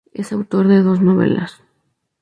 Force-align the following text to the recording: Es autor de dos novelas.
Es 0.15 0.31
autor 0.33 0.67
de 0.67 0.81
dos 0.81 0.99
novelas. 0.99 1.61